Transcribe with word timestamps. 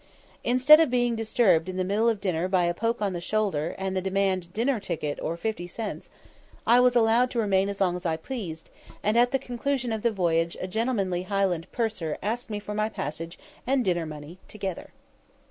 Instead 0.43 0.79
of 0.79 0.89
being 0.89 1.15
disturbed 1.15 1.69
in 1.69 1.77
the 1.77 1.83
middle 1.83 2.09
of 2.09 2.19
dinner 2.19 2.47
by 2.47 2.63
a 2.63 2.73
poke 2.73 3.03
on 3.03 3.13
the 3.13 3.21
shoulder, 3.21 3.75
and 3.77 3.95
the 3.95 4.01
demand, 4.01 4.51
"Dinner 4.51 4.79
ticket, 4.79 5.19
or 5.21 5.37
fifty 5.37 5.67
cents," 5.67 6.09
I 6.65 6.79
was 6.79 6.95
allowed 6.95 7.29
to 7.29 7.39
remain 7.39 7.69
as 7.69 7.79
long 7.79 7.95
as 7.95 8.03
I 8.03 8.17
pleased, 8.17 8.71
and 9.03 9.15
at 9.15 9.29
the 9.29 9.37
conclusion 9.37 9.93
of 9.93 10.01
the 10.01 10.09
voyage 10.11 10.57
a 10.59 10.67
gentlemanly 10.67 11.21
Highland 11.21 11.71
purser 11.71 12.17
asked 12.23 12.49
me 12.49 12.57
for 12.57 12.73
my 12.73 12.89
passage 12.89 13.37
and 13.67 13.85
dinner 13.85 14.07
money 14.07 14.39
together. 14.47 14.89